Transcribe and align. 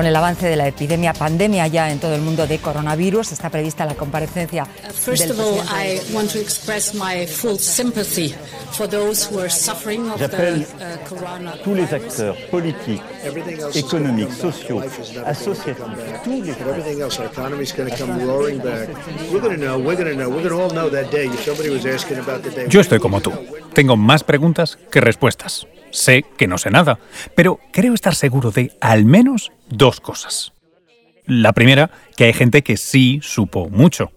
Con 0.00 0.06
el 0.06 0.16
avance 0.16 0.48
de 0.48 0.56
la 0.56 0.66
epidemia, 0.66 1.12
pandemia 1.12 1.66
ya 1.66 1.90
en 1.90 1.98
todo 1.98 2.14
el 2.14 2.22
mundo 2.22 2.46
de 2.46 2.56
coronavirus, 2.56 3.32
está 3.32 3.50
prevista 3.50 3.84
la 3.84 3.94
comparecencia 3.94 4.64
First 4.64 5.28
of 5.28 5.38
all, 5.38 5.60
I 5.68 6.00
want 6.14 6.30
to 6.32 6.40
express 6.40 6.94
my 6.94 7.26
full 7.26 7.58
sympathy 7.58 8.34
for 8.72 8.88
those 8.88 9.28
who 9.30 9.38
are 9.38 9.50
suffering 9.50 10.08
of 10.08 10.18
the 10.18 10.26
J'appelle 10.26 10.62
uh, 10.62 11.06
corona. 11.06 11.52
tous 11.62 11.74
les 11.74 11.92
acteurs 11.92 12.34
politiques, 12.50 13.02
économiques, 13.74 14.32
sociaux, 14.32 14.80
associatifs, 15.26 15.76
tous 16.24 16.30
les 16.30 16.50
Everything 16.50 17.02
else, 17.02 17.18
our 17.18 17.26
economy's 17.26 17.74
going 17.74 17.90
to 17.90 17.94
come 17.94 18.26
roaring 18.26 18.56
back. 18.56 18.88
We're 19.30 19.42
going 19.42 19.54
to 19.54 19.60
know. 19.60 19.78
We're 19.78 19.96
going 19.96 20.08
to 20.08 20.16
know. 20.16 20.30
We're 20.30 20.48
going 20.48 20.56
to 20.56 20.62
all 20.62 20.70
know 20.70 20.88
that 20.88 21.10
day. 21.10 21.26
If 21.26 21.44
somebody 21.44 21.68
was 21.68 21.84
asking 21.84 22.20
about 22.20 22.42
the 22.42 22.50
day. 22.50 22.68
Yo 22.70 22.80
estoy 22.80 23.00
como 23.00 23.20
tú. 23.20 23.32
Tengo 23.74 23.96
más 23.96 24.24
preguntas 24.24 24.78
que 24.90 25.00
respuestas. 25.00 25.66
Sé 25.90 26.24
que 26.36 26.46
no 26.46 26.58
sé 26.58 26.70
nada, 26.70 26.98
pero 27.34 27.58
creo 27.72 27.94
estar 27.94 28.14
seguro 28.14 28.50
de 28.50 28.72
al 28.80 29.04
menos 29.04 29.52
dos 29.68 30.00
cosas. 30.00 30.52
La 31.26 31.52
primera, 31.52 31.90
que 32.16 32.24
hay 32.24 32.32
gente 32.32 32.62
que 32.62 32.76
sí 32.76 33.20
supo 33.22 33.68
mucho. 33.68 34.12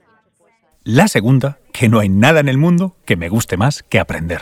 La 0.83 1.07
segunda, 1.07 1.59
que 1.71 1.89
no 1.89 1.99
hay 1.99 2.09
nada 2.09 2.39
en 2.39 2.49
el 2.49 2.57
mundo 2.57 2.95
que 3.05 3.15
me 3.15 3.29
guste 3.29 3.57
más 3.57 3.83
que 3.83 3.99
aprender. 3.99 4.41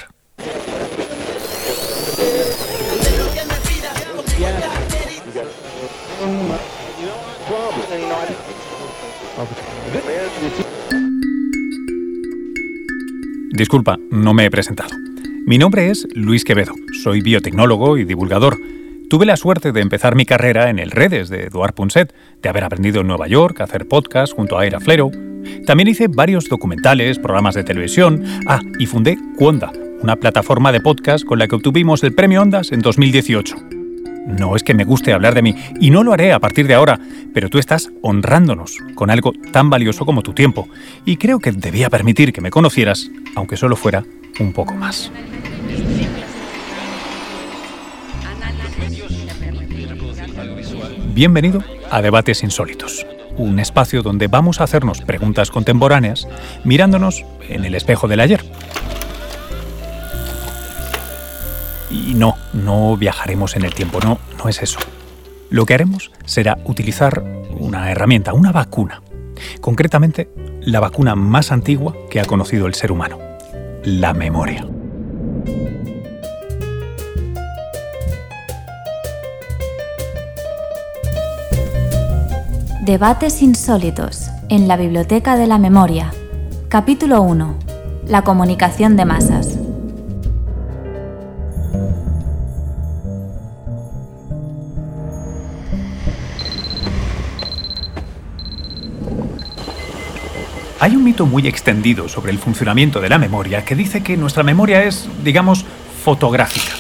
Disculpa, 13.51 13.97
no 14.09 14.33
me 14.33 14.45
he 14.45 14.49
presentado. 14.49 15.00
Mi 15.43 15.57
nombre 15.57 15.89
es 15.89 16.07
Luis 16.13 16.43
Quevedo, 16.43 16.73
soy 17.01 17.21
biotecnólogo 17.21 17.97
y 17.97 18.05
divulgador. 18.05 18.59
Tuve 19.09 19.25
la 19.25 19.35
suerte 19.35 19.71
de 19.71 19.81
empezar 19.81 20.15
mi 20.15 20.23
carrera 20.23 20.69
en 20.69 20.77
el 20.77 20.91
Redes 20.91 21.29
de 21.29 21.45
Eduard 21.45 21.73
Punset, 21.73 22.13
de 22.41 22.47
haber 22.47 22.63
aprendido 22.63 23.01
en 23.01 23.07
Nueva 23.07 23.27
York 23.27 23.59
a 23.59 23.63
hacer 23.63 23.87
podcast 23.87 24.33
junto 24.33 24.57
a 24.57 24.61
Aira 24.61 24.79
Flero. 24.79 25.09
También 25.65 25.87
hice 25.87 26.07
varios 26.07 26.47
documentales, 26.47 27.17
programas 27.17 27.55
de 27.55 27.63
televisión. 27.63 28.23
Ah, 28.45 28.61
y 28.77 28.85
fundé 28.85 29.17
Cuonda, 29.35 29.71
una 30.03 30.15
plataforma 30.15 30.71
de 30.71 30.79
podcast 30.79 31.25
con 31.25 31.39
la 31.39 31.47
que 31.47 31.55
obtuvimos 31.55 32.03
el 32.03 32.13
premio 32.13 32.43
Ondas 32.43 32.71
en 32.71 32.81
2018. 32.81 33.55
No 34.27 34.55
es 34.55 34.61
que 34.61 34.75
me 34.75 34.83
guste 34.83 35.11
hablar 35.11 35.33
de 35.33 35.41
mí, 35.41 35.55
y 35.79 35.89
no 35.89 36.03
lo 36.03 36.13
haré 36.13 36.33
a 36.33 36.39
partir 36.39 36.67
de 36.67 36.75
ahora, 36.75 36.99
pero 37.33 37.49
tú 37.49 37.57
estás 37.57 37.89
honrándonos 38.03 38.77
con 38.93 39.09
algo 39.09 39.33
tan 39.51 39.71
valioso 39.71 40.05
como 40.05 40.21
tu 40.21 40.33
tiempo, 40.33 40.69
y 41.03 41.17
creo 41.17 41.39
que 41.39 41.51
debía 41.51 41.89
permitir 41.89 42.31
que 42.31 42.41
me 42.41 42.51
conocieras, 42.51 43.09
aunque 43.35 43.57
solo 43.57 43.75
fuera 43.75 44.05
un 44.41 44.53
poco 44.53 44.73
más. 44.73 45.11
Bienvenido 51.13 51.63
a 51.89 52.01
Debates 52.01 52.43
Insólitos, 52.43 53.05
un 53.37 53.59
espacio 53.59 54.01
donde 54.01 54.27
vamos 54.27 54.59
a 54.59 54.63
hacernos 54.63 55.01
preguntas 55.01 55.51
contemporáneas 55.51 56.27
mirándonos 56.63 57.23
en 57.47 57.65
el 57.65 57.75
espejo 57.75 58.07
del 58.07 58.21
ayer. 58.21 58.43
Y 61.89 62.13
no, 62.13 62.37
no 62.53 62.95
viajaremos 62.97 63.55
en 63.55 63.65
el 63.65 63.73
tiempo, 63.73 63.99
no, 63.99 64.19
no 64.37 64.49
es 64.49 64.61
eso. 64.61 64.79
Lo 65.49 65.65
que 65.65 65.73
haremos 65.73 66.11
será 66.25 66.57
utilizar 66.63 67.23
una 67.59 67.91
herramienta, 67.91 68.33
una 68.33 68.53
vacuna. 68.53 69.01
Concretamente, 69.59 70.29
la 70.61 70.79
vacuna 70.79 71.15
más 71.15 71.51
antigua 71.51 71.93
que 72.09 72.21
ha 72.21 72.25
conocido 72.25 72.67
el 72.67 72.75
ser 72.75 72.91
humano, 72.91 73.19
la 73.83 74.13
memoria. 74.13 74.67
Debates 82.85 83.41
insólitos 83.41 84.29
en 84.49 84.67
la 84.67 84.77
Biblioteca 84.77 85.35
de 85.35 85.47
la 85.47 85.57
Memoria. 85.57 86.13
Capítulo 86.69 87.23
1. 87.23 87.55
La 88.05 88.23
comunicación 88.23 88.95
de 88.97 89.05
masas. 89.05 89.50
Hay 100.81 100.95
un 100.95 101.03
mito 101.03 101.27
muy 101.27 101.47
extendido 101.47 102.09
sobre 102.09 102.31
el 102.31 102.39
funcionamiento 102.39 103.01
de 103.01 103.09
la 103.09 103.19
memoria 103.19 103.63
que 103.63 103.75
dice 103.75 104.01
que 104.01 104.17
nuestra 104.17 104.41
memoria 104.41 104.83
es, 104.83 105.07
digamos, 105.23 105.63
fotográfica. 106.03 106.73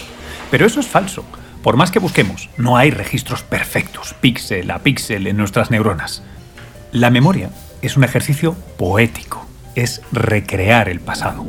Pero 0.49 0.65
eso 0.65 0.79
es 0.79 0.87
falso. 0.87 1.23
Por 1.61 1.77
más 1.77 1.91
que 1.91 1.99
busquemos, 1.99 2.49
no 2.57 2.77
hay 2.77 2.89
registros 2.89 3.43
perfectos, 3.43 4.15
píxel 4.19 4.71
a 4.71 4.79
píxel 4.79 5.27
en 5.27 5.37
nuestras 5.37 5.69
neuronas. 5.69 6.23
La 6.91 7.11
memoria 7.11 7.51
es 7.83 7.95
un 7.95 8.03
ejercicio 8.03 8.55
poético, 8.75 9.45
es 9.75 10.01
recrear 10.11 10.89
el 10.89 10.99
pasado. 10.99 11.45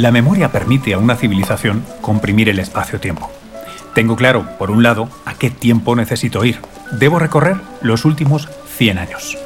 La 0.00 0.12
memoria 0.12 0.50
permite 0.50 0.94
a 0.94 0.98
una 0.98 1.14
civilización 1.14 1.84
comprimir 2.00 2.48
el 2.48 2.58
espacio-tiempo. 2.58 3.30
Tengo 3.94 4.16
claro, 4.16 4.46
por 4.58 4.70
un 4.70 4.82
lado, 4.82 5.10
a 5.26 5.34
qué 5.34 5.50
tiempo 5.50 5.94
necesito 5.94 6.42
ir. 6.42 6.58
Debo 6.92 7.18
recorrer 7.18 7.56
los 7.82 8.06
últimos 8.06 8.48
100 8.78 8.96
años. 8.96 9.36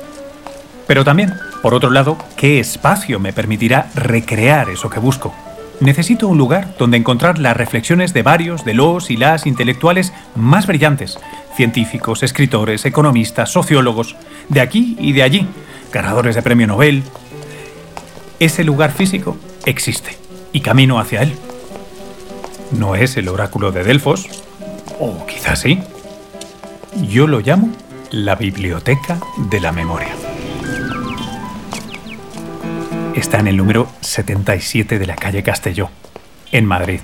Pero 0.87 1.05
también, 1.05 1.35
por 1.61 1.75
otro 1.75 1.91
lado, 1.91 2.17
qué 2.37 2.61
espacio 2.61 3.19
me 3.19 3.33
permitirá 3.33 3.91
recrear 3.97 4.71
eso 4.71 4.89
que 4.89 5.01
busco. 5.01 5.35
Necesito 5.81 6.29
un 6.29 6.39
lugar 6.39 6.77
donde 6.79 6.99
encontrar 6.99 7.41
las 7.41 7.57
reflexiones 7.57 8.15
de 8.15 8.23
varios 8.23 8.65
de 8.65 8.75
los 8.75 9.11
y 9.11 9.17
las 9.17 9.47
intelectuales 9.47 10.13
más 10.37 10.69
brillantes, 10.69 11.19
científicos, 11.57 12.23
escritores, 12.23 12.85
economistas, 12.85 13.51
sociólogos, 13.51 14.15
de 14.51 14.61
aquí 14.61 14.97
y 15.01 15.15
de 15.15 15.25
allí, 15.25 15.49
ganadores 15.93 16.37
de 16.37 16.43
premio 16.43 16.69
Nobel. 16.69 17.03
Ese 18.39 18.63
lugar 18.63 18.93
físico 18.93 19.37
existe 19.67 20.24
y 20.55 20.61
camino 20.61 20.99
hacia 20.99 21.23
él. 21.23 21.35
No 22.71 22.95
es 22.95 23.19
el 23.19 23.29
oráculo 23.29 23.73
de 23.73 23.85
Delfos, 23.85 24.27
o 24.99 25.27
quizás 25.27 25.61
sí. 25.61 25.83
Yo 27.11 27.27
lo 27.27 27.41
llamo 27.41 27.71
la 28.11 28.37
Biblioteca 28.37 29.19
de 29.37 29.61
la 29.61 29.73
Memoria. 29.73 30.15
Está 33.15 33.41
en 33.41 33.49
el 33.49 33.57
número 33.57 33.89
77 34.01 34.99
de 34.99 35.07
la 35.07 35.17
calle 35.17 35.43
Castelló, 35.43 35.91
en 36.53 36.67
Madrid. 36.67 37.01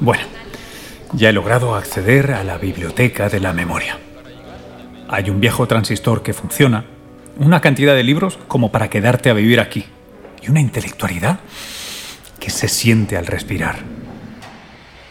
Bueno, 0.00 0.22
ya 1.12 1.28
he 1.28 1.32
logrado 1.34 1.74
acceder 1.74 2.32
a 2.32 2.42
la 2.42 2.56
Biblioteca 2.56 3.28
de 3.28 3.40
la 3.40 3.52
Memoria. 3.52 3.98
Hay 5.12 5.28
un 5.28 5.40
viejo 5.40 5.66
transistor 5.66 6.22
que 6.22 6.32
funciona, 6.32 6.84
una 7.36 7.60
cantidad 7.60 7.96
de 7.96 8.04
libros 8.04 8.38
como 8.46 8.70
para 8.70 8.90
quedarte 8.90 9.28
a 9.28 9.32
vivir 9.34 9.58
aquí 9.58 9.84
y 10.40 10.48
una 10.52 10.60
intelectualidad 10.60 11.40
que 12.38 12.50
se 12.50 12.68
siente 12.68 13.16
al 13.16 13.26
respirar. 13.26 13.80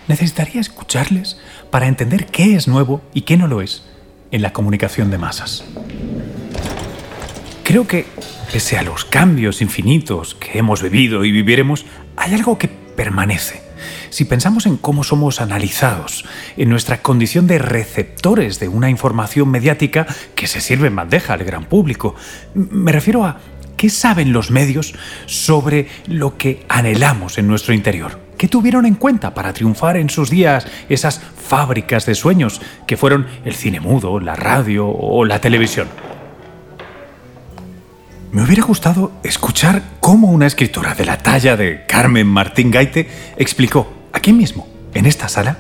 Necesitaría 0.08 0.62
escucharles 0.62 1.38
para 1.70 1.88
entender 1.88 2.28
qué 2.28 2.56
es 2.56 2.70
nuevo 2.70 3.02
y 3.14 3.24
qué 3.24 3.36
no 3.36 3.48
lo 3.48 3.62
es 3.62 3.84
en 4.32 4.42
la 4.42 4.54
comunicación 4.54 5.12
de 5.12 5.18
masas. 5.18 5.66
Creo 7.66 7.86
que, 7.86 8.06
pese 8.54 8.78
a 8.78 8.84
los 8.84 9.04
cambios 9.04 9.62
infinitos 9.62 10.34
que 10.34 10.60
hemos 10.60 10.82
vivido 10.82 11.26
y 11.26 11.34
viviremos, 11.34 11.86
hay 12.16 12.36
algo 12.36 12.58
que 12.58 12.70
permanece. 12.70 13.69
Si 14.10 14.26
pensamos 14.26 14.66
en 14.66 14.78
cómo 14.78 15.04
somos 15.04 15.42
analizados, 15.42 16.26
en 16.58 16.70
nuestra 16.70 17.02
condición 17.02 17.48
de 17.48 17.60
receptores 17.60 18.60
de 18.60 18.68
una 18.68 18.90
información 18.90 19.50
mediática 19.50 20.08
que 20.36 20.48
se 20.48 20.62
sirve 20.62 20.88
en 20.88 20.96
bandeja 20.96 21.34
al 21.34 21.44
gran 21.44 21.66
público, 21.66 22.16
me 22.54 22.92
refiero 22.92 23.26
a 23.26 23.40
qué 23.78 23.90
saben 23.90 24.34
los 24.34 24.52
medios 24.52 24.94
sobre 25.26 25.88
lo 26.06 26.38
que 26.38 26.66
anhelamos 26.68 27.38
en 27.38 27.48
nuestro 27.48 27.74
interior. 27.74 28.20
¿Qué 28.38 28.48
tuvieron 28.48 28.86
en 28.86 28.96
cuenta 28.96 29.34
para 29.34 29.54
triunfar 29.54 29.98
en 29.98 30.10
sus 30.10 30.30
días 30.30 30.66
esas 30.90 31.20
fábricas 31.20 32.06
de 32.06 32.16
sueños 32.16 32.62
que 32.88 32.98
fueron 32.98 33.28
el 33.46 33.54
cine 33.54 33.80
mudo, 33.80 34.20
la 34.20 34.36
radio 34.36 34.88
o 34.88 35.26
la 35.26 35.42
televisión? 35.42 35.88
Me 38.32 38.44
hubiera 38.44 38.64
gustado 38.64 39.12
escuchar 39.24 39.82
cómo 40.00 40.30
una 40.30 40.46
escritora 40.46 40.94
de 40.94 41.04
la 41.04 41.18
talla 41.18 41.58
de 41.58 41.86
Carmen 41.88 42.28
Martín 42.28 42.70
Gaite 42.70 43.10
explicó, 43.38 43.92
aquí 44.14 44.34
mismo, 44.34 44.68
en 44.94 45.08
esta 45.08 45.28
sala, 45.28 45.58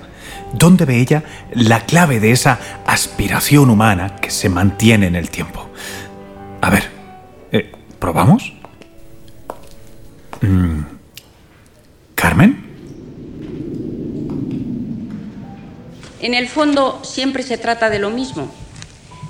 dónde 0.54 0.86
ve 0.86 1.00
ella 1.00 1.24
la 1.51 1.88
clave 1.88 2.19
de 2.19 2.31
esa 2.31 2.60
aspiración 2.86 3.71
humana 3.71 4.18
que 4.18 4.30
se 4.30 4.50
mantiene 4.50 5.07
en 5.07 5.16
el 5.16 5.31
tiempo. 5.31 5.68
A 6.62 6.69
ver, 6.69 6.83
eh, 7.51 7.71
¿probamos? 7.98 8.54
Mm, 10.42 10.81
¿Carmen? 12.13 12.65
En 16.22 16.36
el 16.36 16.48
fondo 16.48 17.00
siempre 17.04 17.42
se 17.42 17.57
trata 17.57 17.89
de 17.89 17.98
lo 17.98 18.12
mismo, 18.12 18.51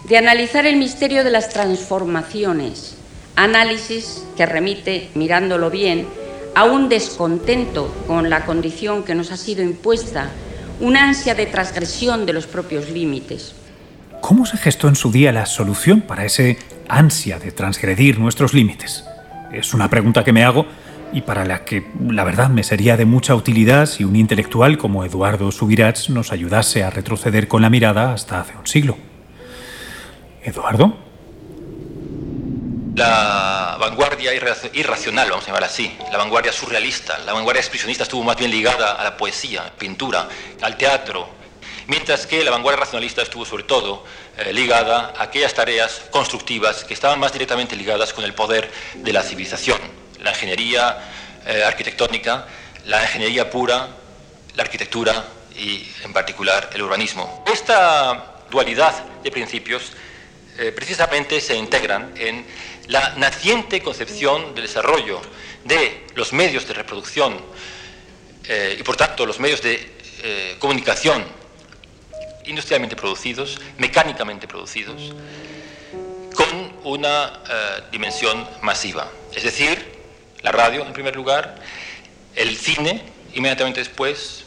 de 0.10 0.18
analizar 0.18 0.66
el 0.66 0.76
misterio 0.76 1.24
de 1.24 1.30
las 1.30 1.48
transformaciones, 1.48 2.99
análisis 3.44 4.26
que 4.36 4.46
remite, 4.46 5.10
mirándolo 5.16 5.70
bien, 5.70 6.06
a 6.56 6.66
un 6.66 6.90
descontento 6.90 7.94
con 8.06 8.30
la 8.30 8.46
condición 8.46 9.04
que 9.04 9.16
nos 9.16 9.32
ha 9.32 9.38
sido 9.38 9.64
impuesta, 9.64 10.30
una 10.82 11.08
ansia 11.08 11.36
de 11.36 11.46
transgresión 11.46 12.26
de 12.26 12.34
los 12.34 12.48
propios 12.48 12.90
límites. 12.90 13.56
¿Cómo 14.22 14.46
se 14.46 14.58
gestó 14.58 14.90
en 14.90 14.96
su 14.96 15.12
día 15.12 15.32
la 15.32 15.46
solución 15.46 16.02
para 16.02 16.26
ese 16.26 16.58
ansia 16.90 17.40
de 17.40 17.52
transgredir 17.52 18.20
nuestros 18.20 18.54
límites? 18.54 19.06
Es 19.54 19.74
una 19.74 19.90
pregunta 19.90 20.26
que 20.26 20.34
me 20.34 20.44
hago 20.44 20.66
y 21.14 21.22
para 21.22 21.46
la 21.46 21.64
que, 21.64 21.88
la 22.10 22.26
verdad, 22.26 22.50
me 22.50 22.64
sería 22.64 22.98
de 22.98 23.06
mucha 23.06 23.36
utilidad 23.36 23.86
si 23.86 24.04
un 24.04 24.18
intelectual 24.18 24.78
como 24.78 25.06
Eduardo 25.06 25.52
Subirats 25.52 26.10
nos 26.10 26.34
ayudase 26.34 26.84
a 26.84 26.90
retroceder 26.90 27.48
con 27.48 27.62
la 27.62 27.70
mirada 27.70 28.14
hasta 28.14 28.42
hace 28.42 28.58
un 28.58 28.68
siglo. 28.68 28.98
¿Eduardo? 30.44 31.09
La 33.00 33.78
vanguardia 33.80 34.34
irracional, 34.34 35.30
vamos 35.30 35.46
a 35.46 35.48
llamar 35.48 35.64
así, 35.64 35.98
la 36.12 36.18
vanguardia 36.18 36.52
surrealista, 36.52 37.18
la 37.20 37.32
vanguardia 37.32 37.62
expresionista 37.62 38.04
estuvo 38.04 38.24
más 38.24 38.36
bien 38.36 38.52
ligada 38.52 38.92
a 38.92 39.04
la 39.06 39.16
poesía, 39.16 39.72
pintura, 39.78 40.28
al 40.62 40.76
teatro, 40.76 41.30
mientras 41.88 42.28
que 42.28 42.44
la 42.44 42.52
vanguardia 42.52 42.82
racionalista 42.82 43.22
estuvo 43.22 43.46
sobre 43.46 43.64
todo 43.64 44.04
eh, 44.38 44.52
ligada 44.52 45.14
a 45.18 45.24
aquellas 45.24 45.54
tareas 45.54 46.02
constructivas 46.12 46.84
que 46.84 46.94
estaban 46.94 47.22
más 47.22 47.32
directamente 47.32 47.78
ligadas 47.78 48.12
con 48.12 48.26
el 48.26 48.34
poder 48.34 48.70
de 48.96 49.14
la 49.14 49.24
civilización, 49.24 49.80
la 50.22 50.32
ingeniería 50.32 50.98
eh, 51.48 51.64
arquitectónica, 51.64 52.48
la 52.86 53.02
ingeniería 53.02 53.50
pura, 53.50 53.88
la 54.56 54.64
arquitectura 54.64 55.24
y 55.56 55.90
en 56.04 56.12
particular 56.12 56.70
el 56.74 56.82
urbanismo. 56.82 57.46
Esta 57.50 58.42
dualidad 58.52 59.06
de 59.24 59.32
principios 59.32 59.94
eh, 60.58 60.74
precisamente 60.74 61.40
se 61.40 61.56
integran 61.56 62.12
en 62.18 62.46
la 62.90 63.14
naciente 63.18 63.82
concepción 63.82 64.56
del 64.56 64.64
desarrollo 64.64 65.22
de 65.64 66.08
los 66.16 66.34
medios 66.34 66.68
de 66.68 66.74
reproducción 66.74 67.40
eh, 68.46 68.78
y 68.80 68.84
por 68.84 68.98
tanto 68.98 69.28
los 69.28 69.40
medios 69.40 69.62
de 69.62 69.96
eh, 70.24 70.56
comunicación 70.58 71.24
industrialmente 72.46 72.96
producidos, 72.96 73.62
mecánicamente 73.78 74.48
producidos, 74.48 75.14
con 76.34 76.74
una 76.84 77.42
eh, 77.48 77.84
dimensión 77.92 78.48
masiva. 78.64 79.08
Es 79.36 79.44
decir, 79.44 80.00
la 80.42 80.52
radio 80.52 80.84
en 80.84 80.92
primer 80.92 81.16
lugar, 81.16 81.62
el 82.36 82.58
cine 82.58 83.04
inmediatamente 83.36 83.82
después, 83.82 84.46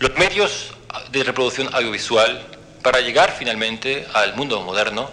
los 0.00 0.14
medios 0.18 0.74
de 1.10 1.24
reproducción 1.24 1.74
audiovisual 1.74 2.46
para 2.82 3.00
llegar 3.00 3.34
finalmente 3.38 4.06
al 4.12 4.36
mundo 4.36 4.60
moderno, 4.60 5.10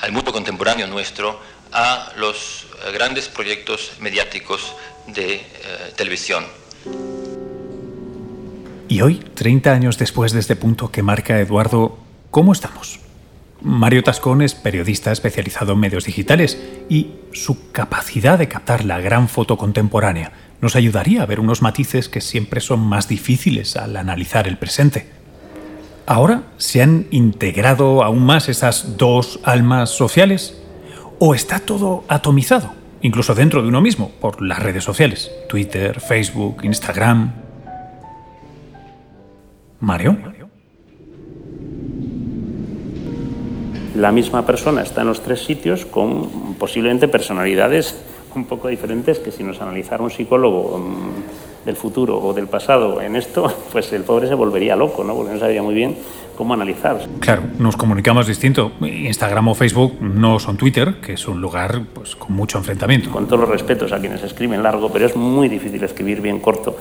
al 0.00 0.12
mundo 0.12 0.32
contemporáneo 0.32 0.86
nuestro, 0.86 1.40
a 1.72 2.12
los 2.16 2.66
eh, 2.86 2.92
grandes 2.92 3.28
proyectos 3.28 3.92
mediáticos 4.00 4.74
de 5.06 5.34
eh, 5.34 5.42
televisión. 5.96 6.44
Y 8.88 9.00
hoy, 9.00 9.24
30 9.34 9.72
años 9.72 9.98
después 9.98 10.32
de 10.32 10.40
este 10.40 10.56
punto 10.56 10.90
que 10.90 11.02
marca 11.02 11.40
Eduardo, 11.40 11.98
¿cómo 12.30 12.52
estamos? 12.52 13.00
Mario 13.62 14.02
Tascón 14.02 14.42
es 14.42 14.54
periodista 14.54 15.12
especializado 15.12 15.72
en 15.72 15.78
medios 15.78 16.04
digitales 16.04 16.58
y 16.88 17.12
su 17.32 17.70
capacidad 17.70 18.38
de 18.38 18.48
captar 18.48 18.84
la 18.84 19.00
gran 19.00 19.28
foto 19.28 19.56
contemporánea 19.56 20.32
nos 20.60 20.76
ayudaría 20.76 21.22
a 21.22 21.26
ver 21.26 21.40
unos 21.40 21.60
matices 21.60 22.08
que 22.08 22.20
siempre 22.20 22.60
son 22.60 22.80
más 22.80 23.08
difíciles 23.08 23.76
al 23.76 23.96
analizar 23.96 24.46
el 24.46 24.58
presente. 24.58 25.06
Ahora 26.06 26.44
se 26.56 26.82
han 26.82 27.06
integrado 27.10 28.02
aún 28.02 28.24
más 28.24 28.48
esas 28.48 28.96
dos 28.96 29.40
almas 29.42 29.90
sociales 29.90 30.61
¿O 31.24 31.36
está 31.36 31.60
todo 31.60 32.02
atomizado, 32.08 32.72
incluso 33.00 33.32
dentro 33.36 33.62
de 33.62 33.68
uno 33.68 33.80
mismo, 33.80 34.10
por 34.20 34.42
las 34.42 34.58
redes 34.58 34.82
sociales? 34.82 35.30
Twitter, 35.48 36.00
Facebook, 36.00 36.64
Instagram. 36.64 37.32
Mario. 39.78 40.18
La 43.94 44.10
misma 44.10 44.44
persona 44.44 44.82
está 44.82 45.02
en 45.02 45.06
los 45.06 45.20
tres 45.20 45.44
sitios 45.44 45.86
con 45.86 46.56
posiblemente 46.58 47.06
personalidades 47.06 47.94
un 48.34 48.46
poco 48.46 48.66
diferentes 48.66 49.20
que 49.20 49.30
si 49.30 49.44
nos 49.44 49.60
analizara 49.60 50.02
un 50.02 50.10
psicólogo 50.10 50.78
mm, 50.78 51.66
del 51.66 51.76
futuro 51.76 52.18
o 52.18 52.32
del 52.32 52.48
pasado 52.48 53.00
en 53.00 53.14
esto, 53.14 53.46
pues 53.70 53.92
el 53.92 54.02
pobre 54.02 54.26
se 54.26 54.34
volvería 54.34 54.74
loco, 54.74 55.04
¿no? 55.04 55.14
Porque 55.14 55.34
no 55.34 55.38
sabía 55.38 55.62
muy 55.62 55.74
bien 55.74 55.96
cómo 56.42 56.54
analizar. 56.54 56.98
Claro, 57.20 57.44
nos 57.60 57.76
comunicamos 57.76 58.26
distinto. 58.26 58.72
Instagram 58.80 59.46
o 59.46 59.54
Facebook 59.54 59.98
no 60.00 60.40
son 60.40 60.56
Twitter, 60.56 60.94
que 60.94 61.12
es 61.12 61.28
un 61.28 61.40
lugar 61.40 61.82
pues, 61.94 62.16
con 62.16 62.32
mucho 62.34 62.58
enfrentamiento. 62.58 63.12
Con 63.12 63.26
todos 63.26 63.42
los 63.42 63.48
respetos 63.48 63.92
a 63.92 64.00
quienes 64.00 64.24
escriben 64.24 64.60
largo, 64.60 64.90
pero 64.90 65.06
es 65.06 65.14
muy 65.14 65.48
difícil 65.48 65.84
escribir 65.84 66.20
bien 66.20 66.40
corto. 66.40 66.76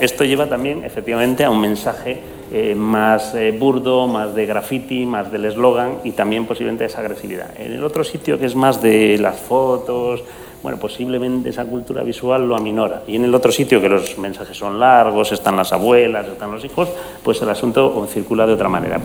Esto 0.00 0.24
lleva 0.24 0.48
también, 0.48 0.82
efectivamente, 0.82 1.44
a 1.44 1.50
un 1.50 1.60
mensaje 1.60 2.22
eh, 2.54 2.74
más 2.74 3.34
eh, 3.34 3.50
burdo, 3.58 4.06
más 4.06 4.34
de 4.34 4.44
graffiti, 4.44 5.06
más 5.06 5.32
del 5.32 5.46
eslogan 5.46 6.00
y 6.04 6.10
también 6.10 6.44
posiblemente 6.44 6.84
esa 6.84 7.00
agresividad. 7.00 7.58
En 7.58 7.72
el 7.72 7.82
otro 7.82 8.04
sitio, 8.04 8.38
que 8.38 8.44
es 8.44 8.54
más 8.54 8.82
de 8.82 9.16
las 9.16 9.40
fotos, 9.40 10.22
bueno, 10.62 10.76
posiblemente 10.78 11.48
esa 11.48 11.64
cultura 11.64 12.02
visual 12.02 12.46
lo 12.46 12.54
aminora. 12.54 13.04
Y 13.06 13.16
en 13.16 13.24
el 13.24 13.34
otro 13.34 13.50
sitio, 13.50 13.80
que 13.80 13.88
los 13.88 14.18
mensajes 14.18 14.54
son 14.54 14.78
largos, 14.78 15.32
están 15.32 15.56
las 15.56 15.72
abuelas, 15.72 16.26
están 16.26 16.52
los 16.52 16.62
hijos, 16.62 16.90
pues 17.22 17.40
el 17.40 17.48
asunto 17.48 18.06
circula 18.12 18.46
de 18.46 18.52
otra 18.52 18.68
manera. 18.68 19.00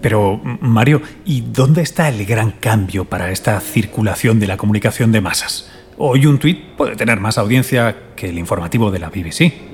Pero, 0.00 0.40
Mario, 0.42 1.00
¿y 1.24 1.42
dónde 1.42 1.82
está 1.82 2.08
el 2.08 2.26
gran 2.26 2.50
cambio 2.50 3.04
para 3.04 3.30
esta 3.30 3.60
circulación 3.60 4.40
de 4.40 4.48
la 4.48 4.56
comunicación 4.56 5.12
de 5.12 5.20
masas? 5.20 5.70
Hoy 5.98 6.26
un 6.26 6.40
tuit 6.40 6.74
puede 6.76 6.96
tener 6.96 7.20
más 7.20 7.38
audiencia 7.38 7.94
que 8.16 8.28
el 8.28 8.38
informativo 8.38 8.90
de 8.90 8.98
la 8.98 9.08
BBC. 9.08 9.71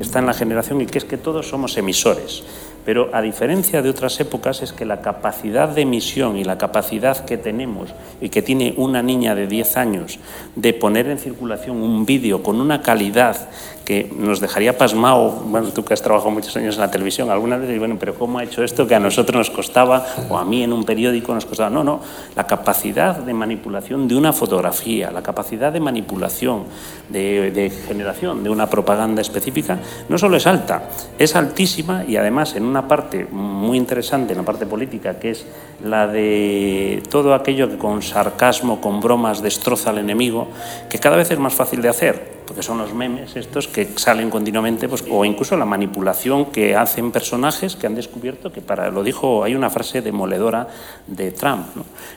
Está 0.00 0.18
en 0.18 0.26
la 0.26 0.34
generación 0.34 0.80
y 0.80 0.86
que 0.86 0.98
es 0.98 1.04
que 1.04 1.16
todos 1.16 1.48
somos 1.48 1.76
emisores. 1.76 2.42
Pero 2.84 3.14
a 3.14 3.22
diferencia 3.22 3.80
de 3.80 3.88
otras 3.88 4.20
épocas 4.20 4.60
es 4.60 4.72
que 4.72 4.84
la 4.84 5.00
capacidad 5.00 5.68
de 5.68 5.82
emisión 5.82 6.36
y 6.36 6.44
la 6.44 6.58
capacidad 6.58 7.24
que 7.24 7.38
tenemos 7.38 7.94
y 8.20 8.28
que 8.28 8.42
tiene 8.42 8.74
una 8.76 9.02
niña 9.02 9.34
de 9.34 9.46
10 9.46 9.76
años 9.78 10.18
de 10.54 10.74
poner 10.74 11.08
en 11.08 11.18
circulación 11.18 11.82
un 11.82 12.04
vídeo 12.04 12.42
con 12.42 12.60
una 12.60 12.82
calidad 12.82 13.48
que 13.84 14.10
nos 14.16 14.40
dejaría 14.40 14.78
pasmado, 14.78 15.30
bueno, 15.46 15.68
tú 15.68 15.84
que 15.84 15.94
has 15.94 16.02
trabajado 16.02 16.30
muchos 16.30 16.56
años 16.56 16.76
en 16.76 16.80
la 16.80 16.90
televisión, 16.90 17.30
algunas 17.30 17.60
veces, 17.60 17.78
bueno, 17.78 17.96
pero 18.00 18.14
¿cómo 18.14 18.38
ha 18.38 18.44
hecho 18.44 18.64
esto 18.64 18.86
que 18.86 18.94
a 18.94 19.00
nosotros 19.00 19.36
nos 19.36 19.50
costaba, 19.50 20.06
o 20.30 20.38
a 20.38 20.44
mí 20.44 20.62
en 20.62 20.72
un 20.72 20.84
periódico 20.84 21.34
nos 21.34 21.44
costaba? 21.44 21.70
No, 21.70 21.84
no, 21.84 22.00
la 22.34 22.46
capacidad 22.46 23.16
de 23.16 23.34
manipulación 23.34 24.08
de 24.08 24.16
una 24.16 24.32
fotografía, 24.32 25.10
la 25.10 25.22
capacidad 25.22 25.72
de 25.72 25.80
manipulación, 25.80 26.64
de, 27.08 27.50
de 27.50 27.70
generación 27.70 28.42
de 28.42 28.50
una 28.50 28.68
propaganda 28.68 29.20
específica, 29.20 29.78
no 30.08 30.16
solo 30.16 30.36
es 30.36 30.46
alta, 30.46 30.88
es 31.18 31.36
altísima 31.36 32.04
y 32.06 32.16
además 32.16 32.56
en 32.56 32.64
una 32.64 32.88
parte 32.88 33.26
muy 33.30 33.76
interesante, 33.76 34.32
en 34.32 34.38
la 34.38 34.44
parte 34.44 34.66
política, 34.66 35.18
que 35.18 35.30
es 35.30 35.46
la 35.84 36.06
de 36.06 37.02
todo 37.10 37.34
aquello 37.34 37.68
que 37.68 37.76
con 37.76 38.02
sarcasmo, 38.02 38.80
con 38.80 39.00
bromas 39.00 39.42
destroza 39.42 39.90
al 39.90 39.98
enemigo, 39.98 40.48
que 40.88 40.98
cada 40.98 41.16
vez 41.16 41.30
es 41.30 41.38
más 41.38 41.54
fácil 41.54 41.82
de 41.82 41.88
hacer 41.90 42.33
porque 42.46 42.62
son 42.62 42.78
los 42.78 42.94
memes 42.94 43.36
estos 43.36 43.68
que 43.68 43.88
salen 43.96 44.30
continuamente, 44.30 44.88
pues, 44.88 45.04
o 45.10 45.24
incluso 45.24 45.56
la 45.56 45.64
manipulación 45.64 46.46
que 46.46 46.76
hacen 46.76 47.10
personajes 47.10 47.76
que 47.76 47.86
han 47.86 47.94
descubierto 47.94 48.52
que 48.52 48.60
para, 48.60 48.90
lo 48.90 49.02
dijo, 49.02 49.44
hay 49.44 49.54
una 49.54 49.70
frase 49.70 50.02
demoledora 50.02 50.68
de 51.06 51.30
Trump, 51.32 51.66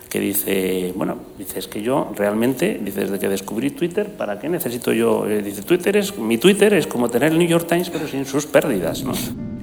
que 0.09 0.19
dice, 0.19 0.93
bueno, 0.95 1.17
dice, 1.37 1.59
es 1.59 1.67
que 1.67 1.81
yo 1.81 2.11
realmente, 2.15 2.79
dice, 2.81 3.01
desde 3.01 3.19
que 3.19 3.29
descubrí 3.29 3.71
Twitter, 3.71 4.07
¿para 4.15 4.39
qué 4.39 4.49
necesito 4.49 4.93
yo? 4.93 5.27
Eh, 5.27 5.41
dice, 5.41 5.63
Twitter 5.63 5.97
es, 5.97 6.17
mi 6.17 6.37
Twitter 6.37 6.73
es 6.73 6.87
como 6.87 7.09
tener 7.09 7.31
el 7.31 7.37
New 7.37 7.47
York 7.47 7.67
Times, 7.67 7.89
pero 7.89 8.07
sin 8.07 8.25
sus 8.25 8.45
pérdidas, 8.45 9.03
¿no? 9.03 9.13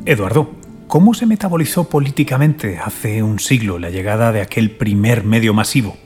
Eduardo, 0.07 0.51
¿cómo 0.87 1.15
se 1.15 1.27
metabolizó 1.27 1.85
políticamente 1.85 2.79
hace 2.79 3.23
un 3.23 3.39
siglo 3.39 3.79
la 3.79 3.91
llegada 3.91 4.33
de 4.33 4.41
aquel 4.41 4.71
primer 4.71 5.25
medio 5.25 5.55
masivo, 5.55 5.97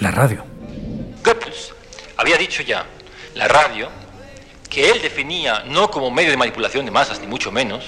la 0.00 0.10
radio? 0.10 0.44
Goebbels 1.24 1.74
había 2.16 2.36
dicho 2.36 2.62
ya 2.62 2.86
la 3.38 3.46
radio, 3.46 3.88
que 4.68 4.90
él 4.90 5.00
definía 5.00 5.62
no 5.64 5.92
como 5.92 6.10
medio 6.10 6.32
de 6.32 6.36
manipulación 6.36 6.84
de 6.84 6.90
masas, 6.90 7.20
ni 7.20 7.28
mucho 7.28 7.52
menos, 7.52 7.84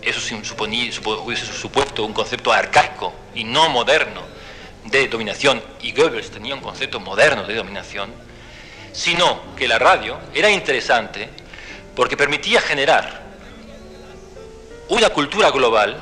eso 0.00 0.20
suponía, 0.44 0.92
hubiese 1.04 1.44
supuesto 1.46 2.04
un 2.04 2.12
concepto 2.12 2.52
arcaico 2.52 3.12
y 3.34 3.42
no 3.42 3.68
moderno 3.68 4.22
de 4.84 5.08
dominación, 5.08 5.60
y 5.80 5.92
Goebbels 5.92 6.30
tenía 6.30 6.54
un 6.54 6.60
concepto 6.60 7.00
moderno 7.00 7.42
de 7.42 7.56
dominación, 7.56 8.12
sino 8.92 9.56
que 9.56 9.66
la 9.66 9.80
radio 9.80 10.18
era 10.34 10.50
interesante 10.50 11.28
porque 11.96 12.16
permitía 12.16 12.60
generar 12.60 13.22
una 14.88 15.08
cultura 15.10 15.50
global 15.50 16.00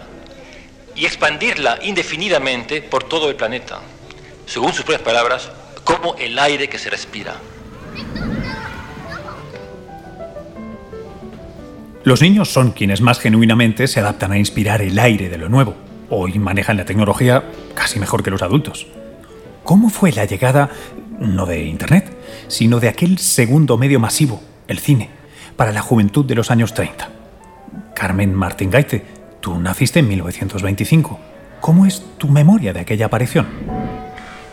y 0.95 1.07
expandirla 1.07 1.79
indefinidamente 1.83 2.83
por 2.83 3.05
todo 3.05 3.31
el 3.31 3.37
planeta, 3.37 3.81
según 4.45 4.75
sus 4.75 4.85
propias 4.85 5.03
palabras, 5.03 5.51
como 5.85 6.17
el 6.17 6.39
aire 6.39 6.69
que 6.69 6.79
se 6.79 6.91
respira. 6.91 7.37
Los 12.03 12.23
niños 12.23 12.49
son 12.51 12.71
quienes 12.71 13.03
más 13.03 13.21
genuinamente 13.21 13.87
se 13.87 14.01
adaptan 14.01 14.33
a 14.33 14.39
inspirar 14.39 14.81
el 14.81 14.99
aire 14.99 15.29
de 15.29 15.37
lo 15.37 15.51
nuevo. 15.51 15.75
Hoy 16.09 16.39
manejan 16.39 16.79
la 16.79 16.87
tecnología 16.87 17.45
casi 17.75 18.01
mejor 18.01 18.23
que 18.23 18.31
los 18.31 18.41
adultos. 18.41 18.87
¿Cómo 19.65 19.91
fue 19.91 20.11
la 20.11 20.25
llegada, 20.25 20.71
no 21.19 21.45
de 21.45 21.63
Internet, 21.65 22.11
sino 22.49 22.81
de 22.81 22.89
aquel 22.89 23.19
segundo 23.19 23.77
medio 23.77 24.01
masivo, 24.01 24.41
el 24.67 24.79
cine, 24.79 25.11
para 25.57 25.73
la 25.73 25.83
juventud 25.83 26.25
de 26.25 26.37
los 26.37 26.51
años 26.51 26.73
30? 26.73 27.11
Carmen 27.95 28.35
Martín 28.35 28.71
Gaite, 28.71 29.05
tú 29.41 29.59
naciste 29.59 29.99
en 29.99 30.09
1925. 30.09 31.21
¿Cómo 31.61 31.85
es 31.85 32.03
tu 32.17 32.29
memoria 32.29 32.73
de 32.73 32.81
aquella 32.81 33.07
aparición? 33.07 33.47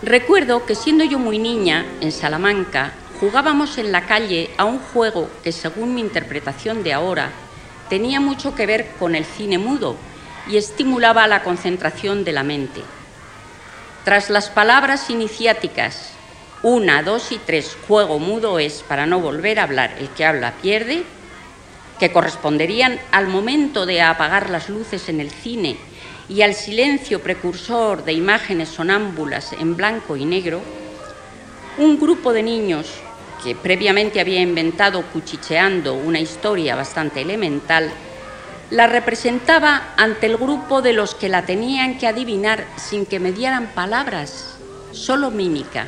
Recuerdo 0.03 0.65
que 0.65 0.75
siendo 0.75 1.05
yo 1.05 1.17
muy 1.17 1.39
niña, 1.39 1.85
en 2.01 2.11
Salamanca, 2.11 2.91
jugábamos 3.19 3.77
en 3.77 3.91
la 3.91 4.05
calle 4.05 4.49
a 4.57 4.65
un 4.65 4.79
juego 4.79 5.29
que, 5.43 5.51
según 5.51 5.95
mi 5.95 6.01
interpretación 6.01 6.83
de 6.83 6.93
ahora, 6.93 7.31
tenía 7.89 8.19
mucho 8.19 8.53
que 8.53 8.65
ver 8.65 8.91
con 8.99 9.15
el 9.15 9.25
cine 9.25 9.57
mudo 9.57 9.95
y 10.47 10.57
estimulaba 10.57 11.27
la 11.27 11.43
concentración 11.43 12.23
de 12.23 12.31
la 12.31 12.43
mente. 12.43 12.81
Tras 14.03 14.29
las 14.29 14.49
palabras 14.49 15.09
iniciáticas 15.09 16.13
una, 16.63 17.03
dos 17.03 17.31
y 17.31 17.37
tres, 17.37 17.77
juego 17.87 18.17
mudo 18.17 18.57
es 18.57 18.83
para 18.87 19.05
no 19.05 19.19
volver 19.19 19.59
a 19.59 19.63
hablar, 19.63 19.95
el 19.99 20.09
que 20.09 20.25
habla 20.25 20.53
pierde, 20.53 21.03
que 21.99 22.11
corresponderían 22.11 22.99
al 23.11 23.27
momento 23.27 23.85
de 23.85 24.01
apagar 24.01 24.49
las 24.49 24.67
luces 24.67 25.07
en 25.09 25.19
el 25.19 25.29
cine 25.29 25.77
y 26.27 26.41
al 26.41 26.55
silencio 26.55 27.21
precursor 27.21 28.03
de 28.05 28.13
imágenes 28.13 28.69
sonámbulas 28.69 29.53
en 29.53 29.75
blanco 29.75 30.17
y 30.17 30.25
negro, 30.25 30.61
un 31.77 31.99
grupo 31.99 32.33
de 32.33 32.41
niños 32.41 32.87
que 33.43 33.55
previamente 33.55 34.19
había 34.19 34.41
inventado 34.41 35.03
cuchicheando 35.03 35.93
una 35.93 36.19
historia 36.19 36.75
bastante 36.75 37.21
elemental, 37.21 37.91
la 38.69 38.87
representaba 38.87 39.93
ante 39.95 40.25
el 40.25 40.37
grupo 40.37 40.81
de 40.81 40.93
los 40.93 41.15
que 41.15 41.29
la 41.29 41.45
tenían 41.45 41.97
que 41.97 42.07
adivinar 42.07 42.65
sin 42.75 43.05
que 43.05 43.19
me 43.19 43.31
dieran 43.31 43.67
palabras, 43.67 44.57
solo 44.91 45.31
mímica. 45.31 45.87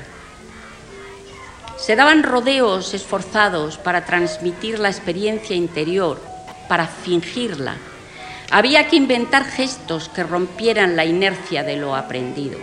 Se 1.78 1.96
daban 1.96 2.24
rodeos 2.24 2.94
esforzados 2.94 3.78
para 3.78 4.06
transmitir 4.06 4.80
la 4.80 4.90
experiencia 4.90 5.56
interior, 5.56 6.20
para 6.68 6.88
fingirla. 6.88 7.76
Había 8.52 8.88
que 8.88 8.96
inventar 8.96 9.46
gestos 9.46 10.10
que 10.10 10.24
rompieran 10.24 10.96
la 10.96 11.06
inercia 11.06 11.64
de 11.64 11.78
lo 11.78 11.96
aprendido. 11.96 12.58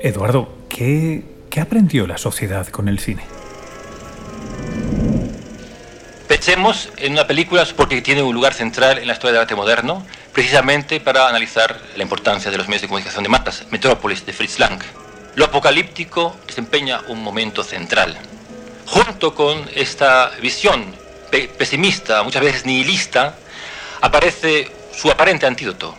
Eduardo, 0.00 0.48
¿qué, 0.68 1.24
qué 1.50 1.60
aprendió 1.60 2.06
la 2.06 2.16
sociedad 2.16 2.68
con 2.68 2.88
el 2.88 2.98
cine? 3.00 3.24
Pensemos 6.28 6.90
en 6.96 7.12
una 7.12 7.26
película 7.26 7.66
porque 7.76 8.00
tiene 8.00 8.22
un 8.22 8.32
lugar 8.32 8.54
central 8.54 8.98
en 8.98 9.08
la 9.08 9.14
historia 9.14 9.32
del 9.32 9.42
arte 9.42 9.56
moderno, 9.56 10.06
precisamente 10.32 11.00
para 11.00 11.28
analizar 11.28 11.78
la 11.96 12.02
importancia 12.04 12.50
de 12.50 12.56
los 12.56 12.68
medios 12.68 12.82
de 12.82 12.88
comunicación 12.88 13.24
de 13.24 13.28
masas, 13.28 13.66
Metrópolis 13.70 14.24
de 14.24 14.32
Fritz 14.32 14.60
Lang. 14.60 14.80
Lo 15.34 15.46
apocalíptico 15.46 16.36
desempeña 16.46 17.00
un 17.08 17.22
momento 17.22 17.64
central. 17.64 18.16
Junto 18.86 19.34
con 19.34 19.68
esta 19.74 20.30
visión 20.40 20.94
pesimista, 21.30 22.22
muchas 22.22 22.42
veces 22.42 22.64
nihilista, 22.64 23.34
aparece 24.00 24.70
su 24.92 25.10
aparente 25.10 25.46
antídoto, 25.46 25.96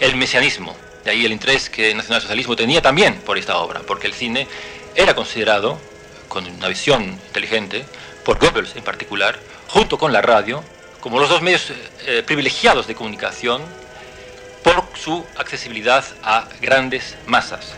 el 0.00 0.16
mesianismo. 0.16 0.76
De 1.04 1.10
ahí 1.10 1.26
el 1.26 1.32
interés 1.32 1.68
que 1.68 1.90
el 1.90 1.96
nacionalsocialismo 1.96 2.54
tenía 2.54 2.80
también 2.80 3.16
por 3.16 3.36
esta 3.36 3.56
obra, 3.56 3.80
porque 3.80 4.06
el 4.06 4.12
cine 4.12 4.46
era 4.94 5.14
considerado, 5.14 5.78
con 6.28 6.46
una 6.46 6.68
visión 6.68 7.02
inteligente, 7.02 7.84
por 8.24 8.38
Goebbels 8.38 8.76
en 8.76 8.84
particular, 8.84 9.38
junto 9.68 9.98
con 9.98 10.12
la 10.12 10.22
radio, 10.22 10.62
como 11.00 11.18
los 11.18 11.28
dos 11.28 11.42
medios 11.42 11.72
eh, 12.06 12.22
privilegiados 12.24 12.86
de 12.86 12.94
comunicación 12.94 13.62
por 14.62 14.84
su 14.94 15.26
accesibilidad 15.36 16.04
a 16.22 16.46
grandes 16.60 17.16
masas. 17.26 17.74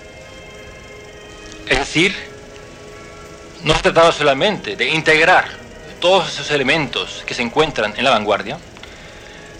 Es 1.66 1.78
decir, 1.78 2.14
no 3.62 3.74
se 3.74 3.82
trataba 3.82 4.12
solamente 4.12 4.76
de 4.76 4.88
integrar 4.90 5.48
todos 6.00 6.28
esos 6.28 6.50
elementos 6.50 7.22
que 7.26 7.32
se 7.32 7.40
encuentran 7.40 7.94
en 7.96 8.04
la 8.04 8.10
vanguardia, 8.10 8.58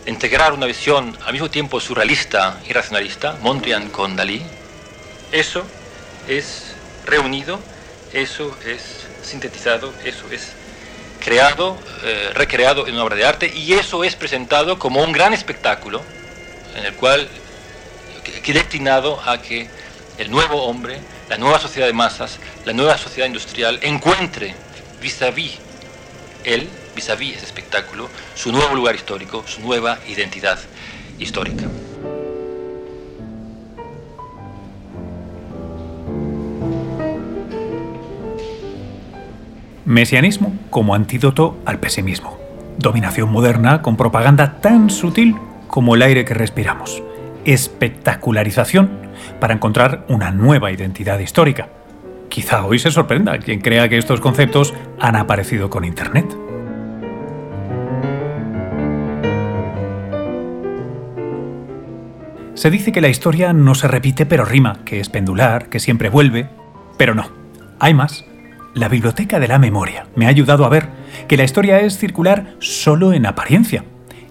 integrar 0.06 0.52
una 0.52 0.66
visión 0.66 1.16
al 1.24 1.32
mismo 1.32 1.48
tiempo 1.50 1.80
surrealista 1.80 2.60
y 2.68 2.72
racionalista, 2.74 3.38
Mondrian 3.40 3.88
con 3.88 4.14
Dalí, 4.14 4.44
eso 5.32 5.64
es 6.28 6.73
reunido, 7.06 7.60
eso 8.12 8.56
es 8.66 8.80
sintetizado, 9.22 9.92
eso 10.04 10.24
es 10.30 10.52
creado, 11.24 11.78
eh, 12.02 12.30
recreado 12.34 12.86
en 12.86 12.94
una 12.94 13.04
obra 13.04 13.16
de 13.16 13.24
arte 13.24 13.52
y 13.54 13.72
eso 13.74 14.04
es 14.04 14.14
presentado 14.14 14.78
como 14.78 15.02
un 15.02 15.12
gran 15.12 15.32
espectáculo 15.32 16.02
en 16.76 16.84
el 16.84 16.94
cual 16.94 17.26
que, 18.42 18.52
destinado 18.52 19.20
a 19.26 19.40
que 19.40 19.68
el 20.18 20.30
nuevo 20.30 20.64
hombre 20.64 21.00
la 21.28 21.38
nueva 21.38 21.58
sociedad 21.58 21.86
de 21.86 21.94
masas, 21.94 22.38
la 22.66 22.74
nueva 22.74 22.98
sociedad 22.98 23.26
industrial 23.26 23.78
encuentre 23.82 24.54
vis-à-vis 25.00 25.58
él, 26.44 26.68
vis-à-vis 26.94 27.36
ese 27.36 27.46
espectáculo, 27.46 28.10
su 28.34 28.52
nuevo 28.52 28.74
lugar 28.74 28.94
histórico, 28.94 29.44
su 29.46 29.62
nueva 29.62 29.98
identidad 30.06 30.58
histórica. 31.18 31.64
Mesianismo 39.84 40.56
como 40.70 40.94
antídoto 40.94 41.58
al 41.66 41.78
pesimismo. 41.78 42.38
Dominación 42.78 43.30
moderna 43.30 43.82
con 43.82 43.98
propaganda 43.98 44.60
tan 44.62 44.88
sutil 44.88 45.36
como 45.66 45.94
el 45.94 46.00
aire 46.00 46.24
que 46.24 46.32
respiramos. 46.32 47.02
Espectacularización 47.44 48.90
para 49.40 49.52
encontrar 49.52 50.06
una 50.08 50.30
nueva 50.30 50.72
identidad 50.72 51.18
histórica. 51.18 51.68
Quizá 52.30 52.64
hoy 52.64 52.78
se 52.78 52.90
sorprenda 52.90 53.38
quien 53.38 53.60
crea 53.60 53.90
que 53.90 53.98
estos 53.98 54.20
conceptos 54.20 54.72
han 54.98 55.16
aparecido 55.16 55.68
con 55.68 55.84
Internet. 55.84 56.34
Se 62.54 62.70
dice 62.70 62.90
que 62.90 63.02
la 63.02 63.08
historia 63.08 63.52
no 63.52 63.74
se 63.74 63.86
repite 63.86 64.24
pero 64.24 64.46
rima, 64.46 64.78
que 64.86 65.00
es 65.00 65.10
pendular, 65.10 65.68
que 65.68 65.78
siempre 65.78 66.08
vuelve, 66.08 66.48
pero 66.96 67.14
no. 67.14 67.28
Hay 67.78 67.92
más. 67.92 68.24
La 68.74 68.88
biblioteca 68.88 69.38
de 69.38 69.46
la 69.46 69.60
memoria 69.60 70.08
me 70.16 70.26
ha 70.26 70.30
ayudado 70.30 70.64
a 70.64 70.68
ver 70.68 70.88
que 71.28 71.36
la 71.36 71.44
historia 71.44 71.78
es 71.78 71.96
circular 71.96 72.56
solo 72.58 73.12
en 73.12 73.24
apariencia. 73.24 73.84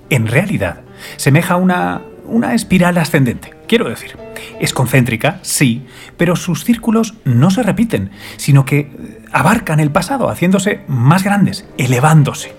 En 0.09 0.27
realidad, 0.27 0.81
semeja 1.15 1.55
una, 1.55 2.01
una 2.25 2.53
espiral 2.53 2.97
ascendente. 2.97 3.53
Quiero 3.69 3.88
decir, 3.88 4.17
es 4.59 4.73
concéntrica, 4.73 5.39
sí, 5.43 5.85
pero 6.17 6.35
sus 6.35 6.65
círculos 6.65 7.13
no 7.23 7.51
se 7.51 7.63
repiten, 7.63 8.12
sino 8.35 8.65
que 8.65 8.79
eh, 8.79 9.21
abarcan 9.31 9.79
el 9.79 9.91
pasado, 9.91 10.29
haciéndose 10.29 10.81
más 10.88 11.23
grandes, 11.23 11.65
elevándose. 11.77 12.53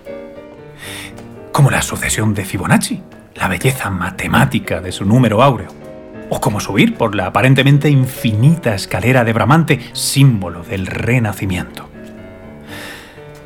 Como 1.52 1.70
la 1.70 1.82
sucesión 1.82 2.32
de 2.32 2.46
Fibonacci, 2.46 3.02
la 3.34 3.48
belleza 3.48 3.90
matemática 3.90 4.80
de 4.80 4.90
su 4.90 5.04
número 5.04 5.42
áureo. 5.42 5.83
O 6.30 6.40
como 6.40 6.60
subir 6.60 6.96
por 6.96 7.14
la 7.14 7.26
aparentemente 7.26 7.88
infinita 7.90 8.74
escalera 8.74 9.24
de 9.24 9.32
Bramante, 9.32 9.80
símbolo 9.92 10.62
del 10.62 10.86
renacimiento. 10.86 11.88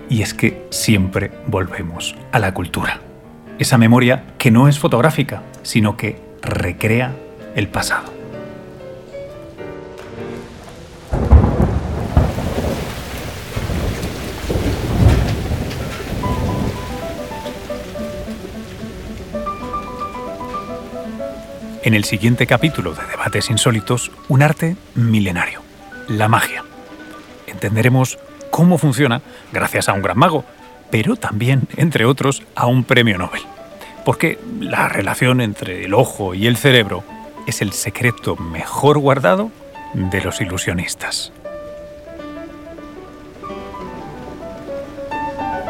Y 0.08 0.22
es 0.22 0.32
que 0.32 0.66
siempre 0.70 1.30
volvemos 1.46 2.16
a 2.32 2.38
la 2.38 2.54
cultura. 2.54 3.00
Esa 3.58 3.78
memoria 3.78 4.24
que 4.38 4.50
no 4.50 4.68
es 4.68 4.78
fotográfica, 4.78 5.42
sino 5.62 5.96
que 5.96 6.20
recrea 6.42 7.14
el 7.54 7.68
pasado. 7.68 8.17
En 21.88 21.94
el 21.94 22.04
siguiente 22.04 22.46
capítulo 22.46 22.92
de 22.92 23.02
Debates 23.06 23.48
Insólitos, 23.48 24.12
un 24.28 24.42
arte 24.42 24.76
milenario, 24.94 25.62
la 26.06 26.28
magia. 26.28 26.62
Entenderemos 27.46 28.18
cómo 28.50 28.76
funciona 28.76 29.22
gracias 29.54 29.88
a 29.88 29.94
un 29.94 30.02
gran 30.02 30.18
mago, 30.18 30.44
pero 30.90 31.16
también, 31.16 31.62
entre 31.78 32.04
otros, 32.04 32.42
a 32.54 32.66
un 32.66 32.84
premio 32.84 33.16
Nobel. 33.16 33.40
Porque 34.04 34.38
la 34.60 34.90
relación 34.90 35.40
entre 35.40 35.86
el 35.86 35.94
ojo 35.94 36.34
y 36.34 36.46
el 36.46 36.58
cerebro 36.58 37.04
es 37.46 37.62
el 37.62 37.72
secreto 37.72 38.36
mejor 38.36 38.98
guardado 38.98 39.50
de 39.94 40.20
los 40.20 40.42
ilusionistas. 40.42 41.32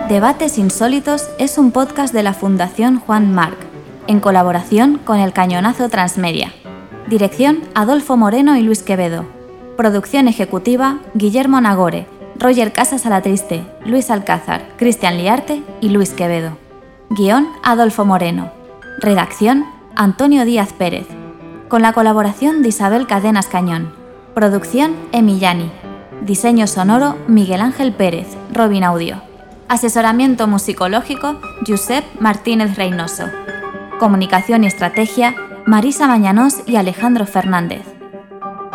Debates 0.08 0.58
Insólitos 0.58 1.28
es 1.38 1.58
un 1.58 1.70
podcast 1.70 2.12
de 2.12 2.24
la 2.24 2.34
Fundación 2.34 2.98
Juan 2.98 3.32
Marc 3.32 3.67
en 4.08 4.20
colaboración 4.20 4.98
con 5.04 5.20
el 5.20 5.32
Cañonazo 5.32 5.88
Transmedia. 5.88 6.52
Dirección 7.06 7.60
Adolfo 7.74 8.16
Moreno 8.16 8.56
y 8.56 8.62
Luis 8.62 8.82
Quevedo. 8.82 9.26
Producción 9.76 10.26
ejecutiva 10.26 10.98
Guillermo 11.14 11.60
Nagore. 11.60 12.08
Roger 12.36 12.72
Casas 12.72 13.04
Alatriste, 13.04 13.64
Luis 13.84 14.10
Alcázar, 14.10 14.66
Cristian 14.76 15.18
Liarte 15.18 15.62
y 15.80 15.90
Luis 15.90 16.10
Quevedo. 16.10 16.56
Guión 17.10 17.48
Adolfo 17.62 18.04
Moreno. 18.04 18.50
Redacción 18.98 19.66
Antonio 19.94 20.44
Díaz 20.44 20.72
Pérez. 20.72 21.06
Con 21.68 21.82
la 21.82 21.92
colaboración 21.92 22.62
de 22.62 22.70
Isabel 22.70 23.06
Cadenas 23.06 23.46
Cañón. 23.46 23.92
Producción 24.34 24.96
Emillani. 25.12 25.70
Diseño 26.22 26.66
sonoro 26.66 27.16
Miguel 27.28 27.60
Ángel 27.60 27.92
Pérez, 27.92 28.26
Robin 28.52 28.84
Audio. 28.84 29.20
Asesoramiento 29.68 30.46
musicológico 30.46 31.38
Josep 31.66 32.04
Martínez 32.20 32.76
Reynoso. 32.76 33.24
Comunicación 33.98 34.62
y 34.62 34.68
estrategia 34.68 35.34
Marisa 35.66 36.06
Mañanós 36.06 36.62
y 36.66 36.76
Alejandro 36.76 37.26
Fernández. 37.26 37.82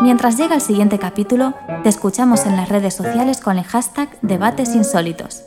Mientras 0.02 0.38
llega 0.38 0.56
el 0.56 0.62
siguiente 0.62 1.00
capítulo, 1.00 1.54
te 1.82 1.88
escuchamos 1.88 2.46
en 2.46 2.58
las 2.58 2.68
redes 2.68 2.94
sociales 2.94 3.40
con 3.40 3.58
el 3.58 3.64
hashtag 3.64 4.10
Debates 4.22 4.76
Insólitos. 4.76 5.46